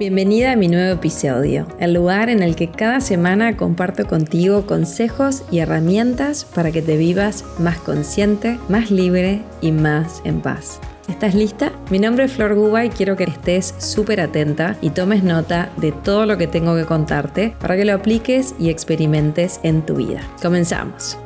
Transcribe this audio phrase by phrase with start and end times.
[0.00, 5.42] Bienvenida a mi nuevo episodio, el lugar en el que cada semana comparto contigo consejos
[5.50, 10.80] y herramientas para que te vivas más consciente, más libre y más en paz.
[11.06, 11.70] ¿Estás lista?
[11.90, 15.92] Mi nombre es Flor Guba y quiero que estés súper atenta y tomes nota de
[15.92, 20.22] todo lo que tengo que contarte para que lo apliques y experimentes en tu vida.
[20.40, 21.18] Comenzamos.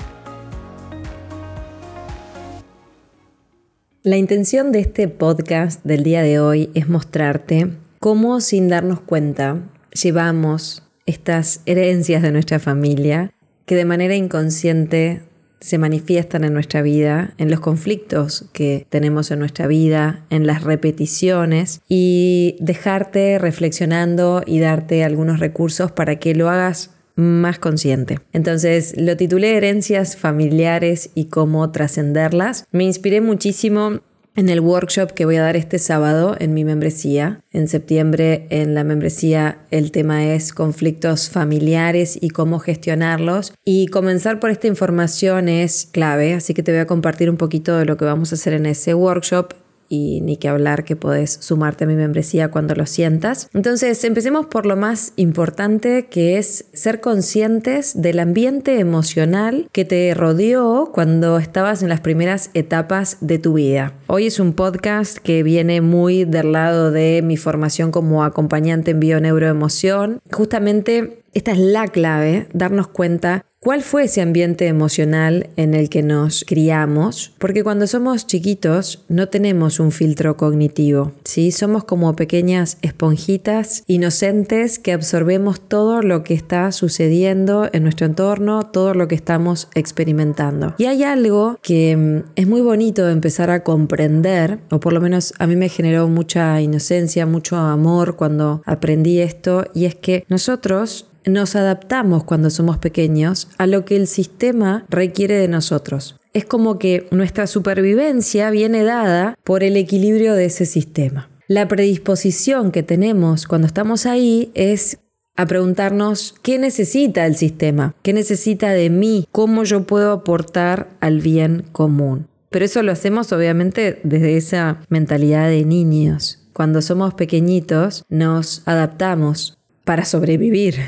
[4.02, 7.70] La intención de este podcast del día de hoy es mostrarte
[8.04, 9.62] cómo sin darnos cuenta
[9.94, 13.32] llevamos estas herencias de nuestra familia
[13.64, 15.22] que de manera inconsciente
[15.60, 20.64] se manifiestan en nuestra vida, en los conflictos que tenemos en nuestra vida, en las
[20.64, 28.18] repeticiones y dejarte reflexionando y darte algunos recursos para que lo hagas más consciente.
[28.34, 32.66] Entonces lo titulé Herencias familiares y cómo trascenderlas.
[32.70, 34.00] Me inspiré muchísimo
[34.36, 37.40] en el workshop que voy a dar este sábado en mi membresía.
[37.52, 43.52] En septiembre en la membresía el tema es conflictos familiares y cómo gestionarlos.
[43.64, 47.76] Y comenzar por esta información es clave, así que te voy a compartir un poquito
[47.78, 49.54] de lo que vamos a hacer en ese workshop
[49.88, 53.48] y ni que hablar que podés sumarte a mi membresía cuando lo sientas.
[53.54, 60.12] Entonces, empecemos por lo más importante que es ser conscientes del ambiente emocional que te
[60.14, 63.94] rodeó cuando estabas en las primeras etapas de tu vida.
[64.06, 69.00] Hoy es un podcast que viene muy del lado de mi formación como acompañante en
[69.00, 70.20] bio-neuroemoción.
[70.30, 76.02] Justamente esta es la clave, darnos cuenta ¿Cuál fue ese ambiente emocional en el que
[76.02, 77.32] nos criamos?
[77.38, 81.50] Porque cuando somos chiquitos no tenemos un filtro cognitivo, ¿sí?
[81.50, 88.64] Somos como pequeñas esponjitas inocentes que absorbemos todo lo que está sucediendo en nuestro entorno,
[88.64, 90.74] todo lo que estamos experimentando.
[90.76, 95.32] Y hay algo que mm, es muy bonito empezar a comprender, o por lo menos
[95.38, 101.06] a mí me generó mucha inocencia, mucho amor cuando aprendí esto, y es que nosotros
[101.26, 106.16] nos adaptamos cuando somos pequeños a lo que el sistema requiere de nosotros.
[106.32, 111.30] Es como que nuestra supervivencia viene dada por el equilibrio de ese sistema.
[111.46, 114.98] La predisposición que tenemos cuando estamos ahí es
[115.36, 121.20] a preguntarnos qué necesita el sistema, qué necesita de mí, cómo yo puedo aportar al
[121.20, 122.28] bien común.
[122.50, 126.40] Pero eso lo hacemos obviamente desde esa mentalidad de niños.
[126.52, 130.76] Cuando somos pequeñitos nos adaptamos para sobrevivir.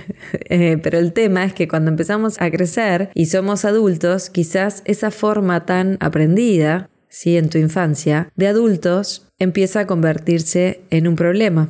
[0.49, 5.11] Eh, pero el tema es que cuando empezamos a crecer y somos adultos, quizás esa
[5.11, 11.69] forma tan aprendida, sí, en tu infancia, de adultos, empieza a convertirse en un problema.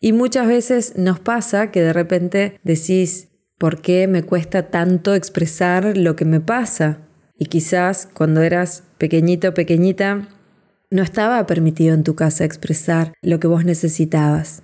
[0.00, 3.28] Y muchas veces nos pasa que de repente decís,
[3.58, 6.98] ¿por qué me cuesta tanto expresar lo que me pasa?
[7.36, 10.28] Y quizás cuando eras pequeñito pequeñita,
[10.90, 14.62] no estaba permitido en tu casa expresar lo que vos necesitabas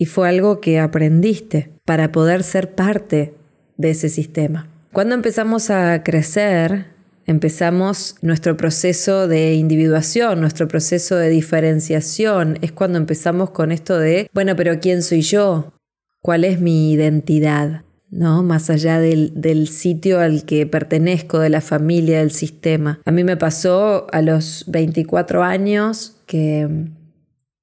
[0.00, 3.34] y fue algo que aprendiste para poder ser parte
[3.76, 4.66] de ese sistema.
[4.92, 6.86] Cuando empezamos a crecer,
[7.26, 12.56] empezamos nuestro proceso de individuación, nuestro proceso de diferenciación.
[12.62, 15.74] Es cuando empezamos con esto de, bueno, pero ¿quién soy yo?
[16.22, 17.82] ¿Cuál es mi identidad?
[18.08, 18.42] ¿no?
[18.42, 23.00] Más allá del, del, sitio al que pertenezco, de la familia, del sistema.
[23.04, 26.88] A mí me pasó a los 24 años que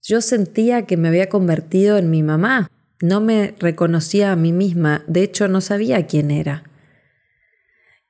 [0.08, 2.72] yo sentía que me había convertido en mi mamá.
[3.02, 6.64] No me reconocía a mí misma, de hecho no sabía quién era.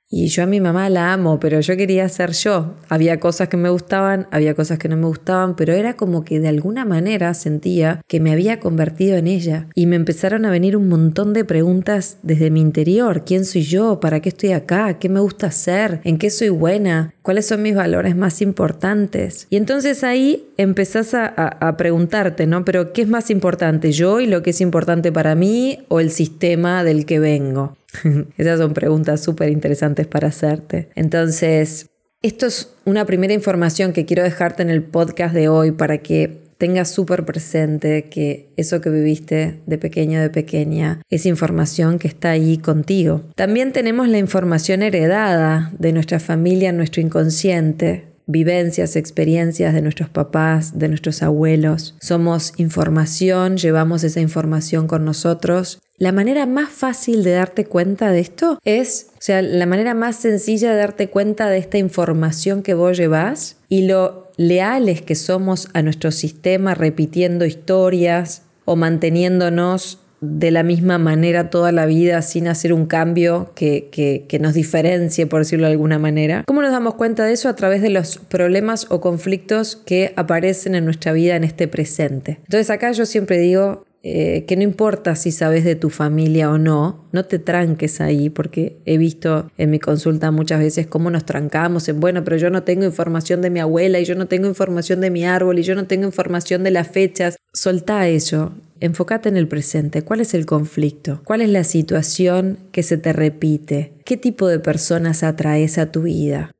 [0.10, 2.76] Y yo a mi mamá la amo, pero yo quería ser yo.
[2.88, 6.40] Había cosas que me gustaban, había cosas que no me gustaban, pero era como que
[6.40, 9.68] de alguna manera sentía que me había convertido en ella.
[9.76, 13.26] Y me empezaron a venir un montón de preguntas desde mi interior.
[13.26, 14.00] ¿Quién soy yo?
[14.00, 14.98] ¿Para qué estoy acá?
[14.98, 16.00] ¿Qué me gusta hacer?
[16.06, 17.14] ¿En qué soy buena?
[17.28, 19.48] ¿Cuáles son mis valores más importantes?
[19.50, 22.64] Y entonces ahí empezás a, a preguntarte, ¿no?
[22.64, 23.92] Pero ¿qué es más importante?
[23.92, 27.76] ¿Yo y lo que es importante para mí o el sistema del que vengo?
[28.38, 30.88] Esas son preguntas súper interesantes para hacerte.
[30.96, 31.90] Entonces,
[32.22, 36.47] esto es una primera información que quiero dejarte en el podcast de hoy para que
[36.58, 42.32] tengas súper presente que eso que viviste de pequeño, de pequeña, es información que está
[42.32, 43.24] ahí contigo.
[43.36, 50.78] También tenemos la información heredada de nuestra familia, nuestro inconsciente, vivencias, experiencias de nuestros papás,
[50.78, 51.96] de nuestros abuelos.
[52.00, 55.80] Somos información, llevamos esa información con nosotros.
[55.98, 60.18] La manera más fácil de darte cuenta de esto es, o sea, la manera más
[60.18, 65.70] sencilla de darte cuenta de esta información que vos llevas y lo leales que somos
[65.74, 72.48] a nuestro sistema repitiendo historias o manteniéndonos de la misma manera toda la vida sin
[72.48, 76.44] hacer un cambio que, que, nos diferencie, por decirlo de alguna manera.
[76.48, 77.50] ¿Cómo nos damos cuenta de eso?
[77.50, 82.40] A través de los problemas o conflictos que aparecen en nuestra vida en este presente.
[82.44, 86.58] Entonces acá yo siempre digo, eh, que no importa si sabes de tu familia o
[86.58, 91.26] no, no te tranques ahí, porque he visto en mi consulta muchas veces cómo nos
[91.26, 94.48] trancamos en, bueno, pero yo no tengo información de mi abuela y yo no tengo
[94.48, 97.38] información de mi árbol y yo no tengo información de las fechas.
[97.54, 100.04] Soltá eso, Enfócate en el presente.
[100.04, 101.22] ¿Cuál es el conflicto?
[101.24, 103.94] ¿Cuál es la situación que se te repite?
[104.06, 106.52] ¿Qué tipo de personas atraes a tu vida?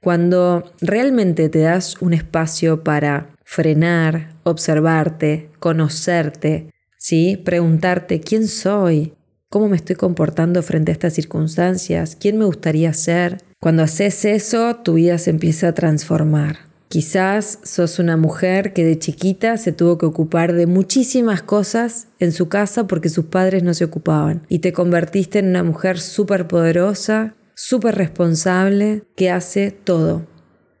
[0.00, 7.40] Cuando realmente te das un espacio para frenar, observarte, conocerte, ¿sí?
[7.42, 9.14] Preguntarte quién soy,
[9.48, 13.38] cómo me estoy comportando frente a estas circunstancias, quién me gustaría ser.
[13.60, 16.73] Cuando haces eso, tu vida se empieza a transformar.
[16.94, 22.30] Quizás sos una mujer que de chiquita se tuvo que ocupar de muchísimas cosas en
[22.30, 26.46] su casa porque sus padres no se ocupaban y te convertiste en una mujer súper
[26.46, 30.24] poderosa, súper responsable, que hace todo.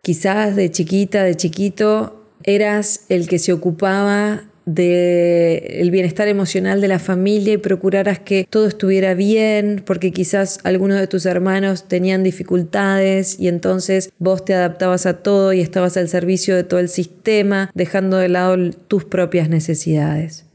[0.02, 6.98] Quizás de chiquita, de chiquito, eras el que se ocupaba del bienestar emocional de la
[6.98, 13.38] familia y procuraras que todo estuviera bien, porque quizás algunos de tus hermanos tenían dificultades
[13.38, 17.70] y entonces vos te adaptabas a todo y estabas al servicio de todo el sistema,
[17.74, 18.56] dejando de lado
[18.88, 20.46] tus propias necesidades.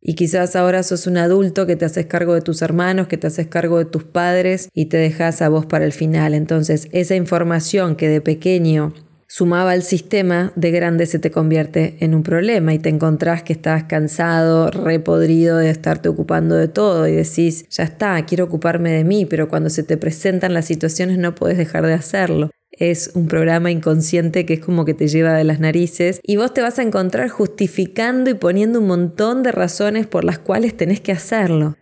[0.00, 3.26] Y quizás ahora sos un adulto que te haces cargo de tus hermanos, que te
[3.26, 6.34] haces cargo de tus padres y te dejas a vos para el final.
[6.34, 8.94] Entonces, esa información que de pequeño
[9.28, 13.52] sumaba al sistema, de grande se te convierte en un problema y te encontrás que
[13.52, 19.04] estás cansado, repodrido de estarte ocupando de todo y decís, ya está, quiero ocuparme de
[19.04, 22.50] mí, pero cuando se te presentan las situaciones no puedes dejar de hacerlo.
[22.72, 26.54] Es un programa inconsciente que es como que te lleva de las narices y vos
[26.54, 31.00] te vas a encontrar justificando y poniendo un montón de razones por las cuales tenés
[31.00, 31.76] que hacerlo.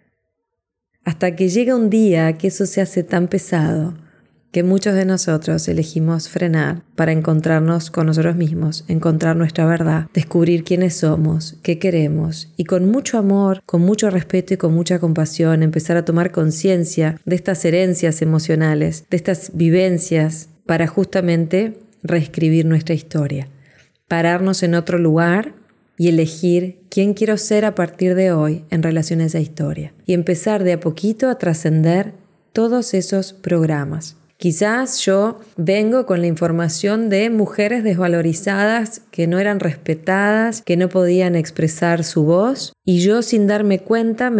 [1.04, 3.94] Hasta que llega un día que eso se hace tan pesado
[4.56, 10.64] que muchos de nosotros elegimos frenar para encontrarnos con nosotros mismos, encontrar nuestra verdad, descubrir
[10.64, 15.62] quiénes somos, qué queremos y con mucho amor, con mucho respeto y con mucha compasión
[15.62, 22.94] empezar a tomar conciencia de estas herencias emocionales, de estas vivencias para justamente reescribir nuestra
[22.94, 23.48] historia,
[24.08, 25.52] pararnos en otro lugar
[25.98, 30.14] y elegir quién quiero ser a partir de hoy en relación a esa historia y
[30.14, 32.14] empezar de a poquito a trascender
[32.54, 34.16] todos esos programas.
[34.38, 40.90] Quizás yo vengo con la información de mujeres desvalorizadas que no eran respetadas, que no
[40.90, 44.30] podían expresar su voz y yo sin darme cuenta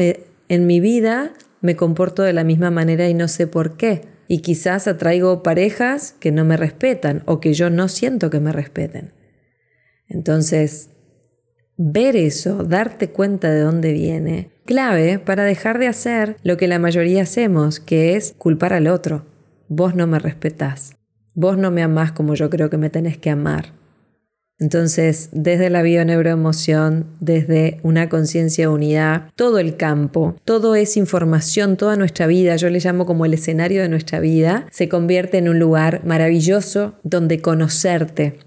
[0.49, 1.33] en mi vida
[1.63, 4.03] me comporto de la misma manera y no sé por qué.
[4.29, 8.53] Y quizás atraigo parejas que no me respetan o que yo no siento que me
[8.53, 9.15] respeten.
[10.09, 10.91] Entonces,
[11.79, 16.79] ver eso, darte cuenta de dónde viene, clave para dejar de hacer lo que la
[16.79, 19.25] mayoría hacemos, que es culpar al otro
[19.69, 20.97] vos no me respetás,
[21.35, 23.73] vos no me amás como yo creo que me tenés que amar.
[24.59, 31.97] Entonces, desde la bioneuroemoción, desde una conciencia unidad, todo el campo, todo es información, toda
[31.97, 35.59] nuestra vida, yo le llamo como el escenario de nuestra vida, se convierte en un
[35.59, 38.39] lugar maravilloso donde conocerte,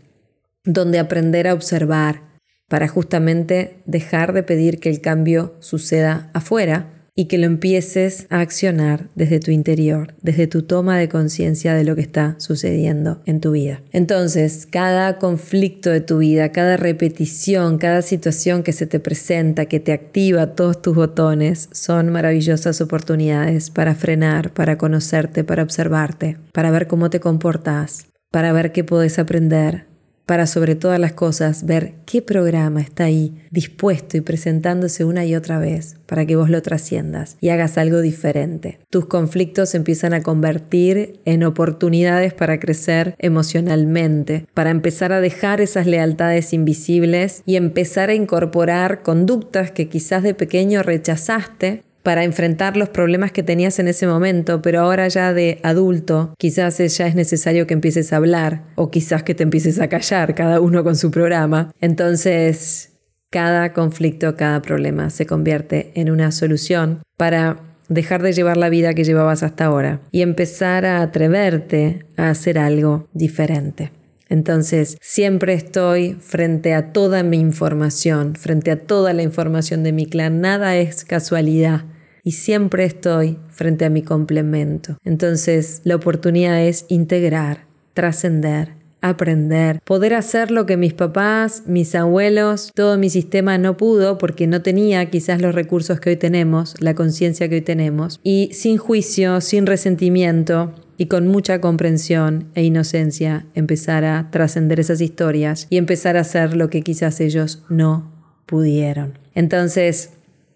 [0.63, 2.23] donde aprender a observar,
[2.67, 8.39] para justamente dejar de pedir que el cambio suceda afuera y que lo empieces a
[8.39, 13.41] accionar desde tu interior, desde tu toma de conciencia de lo que está sucediendo en
[13.41, 13.81] tu vida.
[13.91, 19.81] Entonces, cada conflicto de tu vida, cada repetición, cada situación que se te presenta, que
[19.81, 26.71] te activa todos tus botones, son maravillosas oportunidades para frenar, para conocerte, para observarte, para
[26.71, 29.88] ver cómo te comportas, para ver qué puedes aprender,
[30.29, 35.33] para sobre todas las cosas ver qué programa está ahí dispuesto y presentándose una y
[35.33, 38.77] otra vez para que vos lo trasciendas y hagas algo diferente.
[38.91, 45.87] Tus conflictos empiezan a convertir en oportunidades para crecer emocionalmente, para empezar a dejar esas
[45.87, 52.89] lealtades invisibles y empezar a incorporar conductas que quizás de pequeño rechazaste para enfrentar los
[52.89, 57.67] problemas que tenías en ese momento, pero ahora ya de adulto, quizás ya es necesario
[57.67, 61.11] que empieces a hablar o quizás que te empieces a callar, cada uno con su
[61.11, 61.71] programa.
[61.79, 62.93] Entonces,
[63.29, 68.95] cada conflicto, cada problema se convierte en una solución para dejar de llevar la vida
[68.95, 73.91] que llevabas hasta ahora y empezar a atreverte a hacer algo diferente.
[74.29, 80.07] Entonces, siempre estoy frente a toda mi información, frente a toda la información de mi
[80.07, 80.41] clan.
[80.41, 81.83] Nada es casualidad
[82.29, 84.99] y siempre estoy frente a mi complemento.
[85.03, 92.71] Entonces, la oportunidad es integrar, trascender aprender, poder hacer lo que mis papás, mis abuelos,
[92.75, 96.93] todo mi sistema no pudo porque no tenía quizás los recursos que hoy tenemos, la
[96.95, 103.45] conciencia que hoy tenemos, y sin juicio, sin resentimiento, y con mucha comprensión e inocencia
[103.55, 108.11] empezar a trascender esas historias y empezar a hacer lo que quizás ellos no
[108.45, 109.17] pudieron.
[109.33, 110.11] Entonces,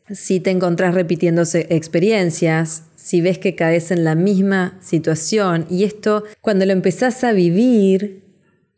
[0.10, 6.24] si te encontrás repitiendo experiencias, si ves que caes en la misma situación y esto
[6.41, 8.24] cuando lo empezás a vivir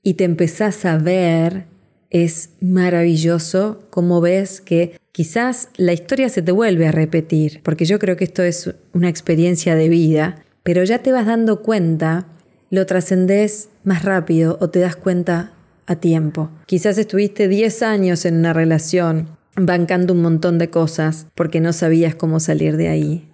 [0.03, 1.65] y te empezás a ver,
[2.09, 7.99] es maravilloso como ves que quizás la historia se te vuelve a repetir, porque yo
[7.99, 12.27] creo que esto es una experiencia de vida, pero ya te vas dando cuenta,
[12.69, 15.53] lo trascendes más rápido o te das cuenta
[15.87, 16.49] a tiempo.
[16.65, 22.15] Quizás estuviste 10 años en una relación bancando un montón de cosas porque no sabías
[22.15, 23.31] cómo salir de ahí.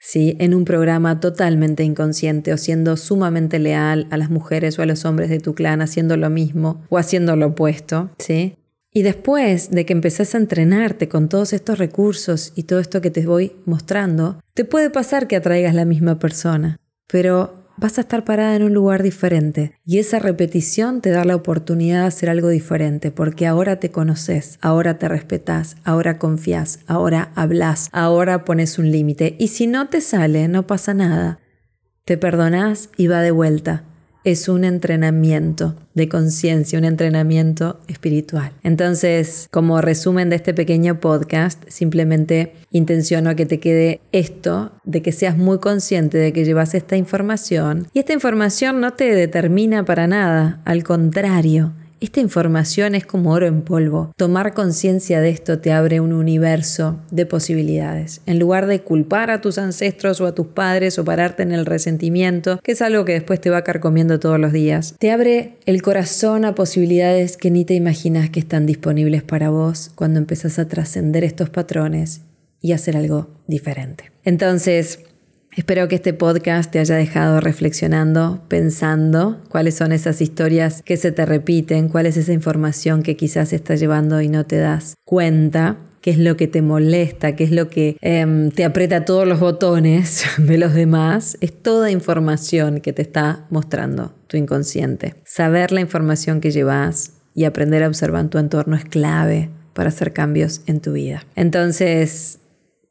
[0.00, 0.34] ¿sí?
[0.40, 5.04] en un programa totalmente inconsciente o siendo sumamente leal a las mujeres o a los
[5.04, 8.10] hombres de tu clan, haciendo lo mismo o haciendo lo opuesto.
[8.18, 8.56] ¿sí?
[8.92, 13.10] Y después de que empezás a entrenarte con todos estos recursos y todo esto que
[13.10, 18.24] te voy mostrando, te puede pasar que atraigas la misma persona, pero vas a estar
[18.24, 19.72] parada en un lugar diferente.
[19.84, 24.58] Y esa repetición te da la oportunidad de hacer algo diferente porque ahora te conoces,
[24.60, 29.34] ahora te respetas, ahora confías, ahora hablas, ahora pones un límite.
[29.38, 31.40] Y si no te sale, no pasa nada.
[32.04, 33.84] Te perdonás y va de vuelta
[34.24, 38.52] es un entrenamiento de conciencia, un entrenamiento espiritual.
[38.62, 45.12] Entonces, como resumen de este pequeño podcast, simplemente intenciono que te quede esto, de que
[45.12, 47.88] seas muy consciente de que llevas esta información.
[47.92, 53.46] Y esta información no te determina para nada, al contrario, esta información es como oro
[53.46, 54.12] en polvo.
[54.16, 58.22] Tomar conciencia de esto te abre un universo de posibilidades.
[58.26, 61.66] En lugar de culpar a tus ancestros o a tus padres o pararte en el
[61.66, 65.82] resentimiento, que es algo que después te va carcomiendo todos los días, te abre el
[65.82, 70.68] corazón a posibilidades que ni te imaginas que están disponibles para vos cuando empezás a
[70.68, 72.22] trascender estos patrones
[72.62, 74.10] y hacer algo diferente.
[74.24, 75.00] Entonces,
[75.56, 81.10] Espero que este podcast te haya dejado reflexionando, pensando cuáles son esas historias que se
[81.10, 85.76] te repiten, cuál es esa información que quizás estás llevando y no te das cuenta
[86.00, 89.40] qué es lo que te molesta, qué es lo que em, te aprieta todos los
[89.40, 95.16] botones de los demás, es toda información que te está mostrando tu inconsciente.
[95.24, 100.12] Saber la información que llevas y aprender a observar tu entorno es clave para hacer
[100.12, 101.24] cambios en tu vida.
[101.36, 102.39] Entonces,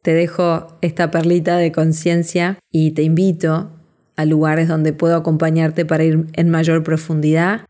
[0.01, 3.71] te dejo esta perlita de conciencia y te invito
[4.15, 7.61] a lugares donde puedo acompañarte para ir en mayor profundidad.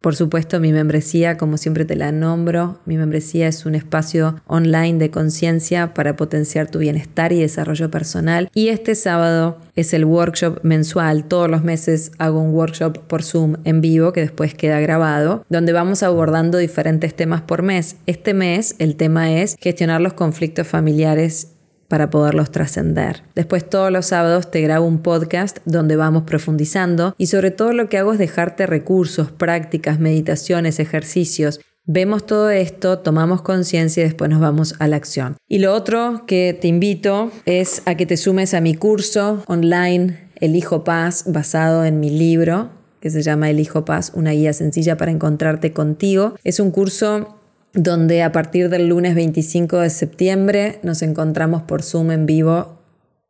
[0.00, 4.98] Por supuesto, mi membresía, como siempre te la nombro, mi membresía es un espacio online
[4.98, 8.48] de conciencia para potenciar tu bienestar y desarrollo personal.
[8.54, 11.24] Y este sábado es el workshop mensual.
[11.24, 15.72] Todos los meses hago un workshop por Zoom en vivo que después queda grabado, donde
[15.72, 17.96] vamos abordando diferentes temas por mes.
[18.06, 21.57] Este mes el tema es gestionar los conflictos familiares
[21.88, 23.22] para poderlos trascender.
[23.34, 27.88] Después todos los sábados te grabo un podcast donde vamos profundizando y sobre todo lo
[27.88, 31.60] que hago es dejarte recursos, prácticas, meditaciones, ejercicios.
[31.86, 35.36] Vemos todo esto, tomamos conciencia y después nos vamos a la acción.
[35.48, 40.18] Y lo otro que te invito es a que te sumes a mi curso online
[40.36, 44.52] El Hijo Paz basado en mi libro que se llama El Hijo Paz, una guía
[44.52, 46.34] sencilla para encontrarte contigo.
[46.44, 47.37] Es un curso
[47.74, 52.77] donde a partir del lunes 25 de septiembre nos encontramos por Zoom en vivo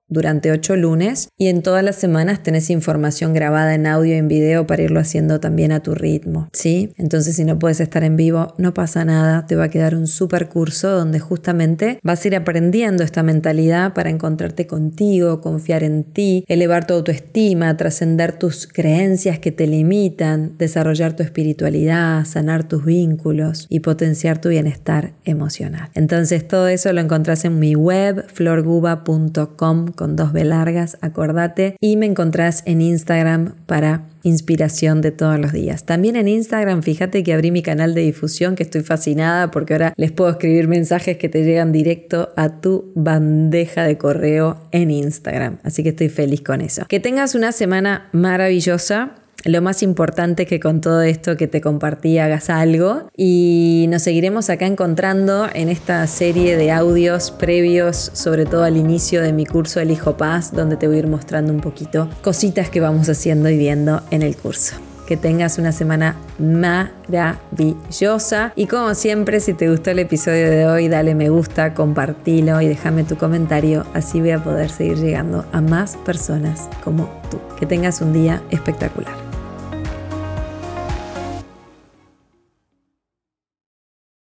[0.08, 4.28] durante ocho lunes y en todas las semanas tenés información grabada en audio y en
[4.28, 6.92] video para irlo haciendo también a tu ritmo, ¿sí?
[6.96, 10.06] Entonces si no puedes estar en vivo, no pasa nada, te va a quedar un
[10.06, 16.04] super curso donde justamente vas a ir aprendiendo esta mentalidad para encontrarte contigo, confiar en
[16.04, 22.84] ti, elevar tu autoestima, trascender tus creencias que te limitan, desarrollar tu espiritualidad, sanar tus
[22.84, 25.90] vínculos y potenciar tu bienestar emocional.
[25.94, 31.76] Entonces todo eso lo encontrás en mi web florguba.com con dos B largas, acordate.
[31.80, 35.84] Y me encontrás en Instagram para inspiración de todos los días.
[35.84, 39.92] También en Instagram, fíjate que abrí mi canal de difusión, que estoy fascinada porque ahora
[39.96, 45.58] les puedo escribir mensajes que te llegan directo a tu bandeja de correo en Instagram.
[45.64, 46.86] Así que estoy feliz con eso.
[46.88, 49.16] Que tengas una semana maravillosa.
[49.44, 54.02] Lo más importante es que con todo esto que te compartí hagas algo y nos
[54.02, 59.46] seguiremos acá encontrando en esta serie de audios previos, sobre todo al inicio de mi
[59.46, 63.08] curso El Hijo Paz, donde te voy a ir mostrando un poquito cositas que vamos
[63.08, 64.74] haciendo y viendo en el curso.
[65.06, 68.52] Que tengas una semana maravillosa.
[68.56, 72.68] Y como siempre, si te gustó el episodio de hoy, dale me gusta, compartilo y
[72.68, 73.86] déjame tu comentario.
[73.94, 77.38] Así voy a poder seguir llegando a más personas como tú.
[77.58, 79.27] Que tengas un día espectacular.